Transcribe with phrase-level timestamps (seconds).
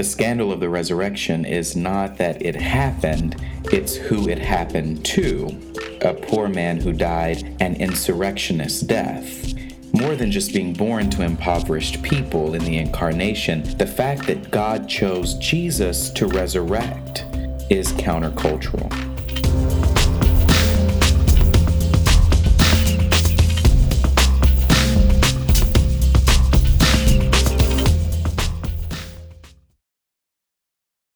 [0.00, 5.48] The scandal of the resurrection is not that it happened, it's who it happened to
[6.00, 9.52] a poor man who died an insurrectionist death.
[9.92, 14.88] More than just being born to impoverished people in the incarnation, the fact that God
[14.88, 17.26] chose Jesus to resurrect
[17.68, 19.09] is countercultural.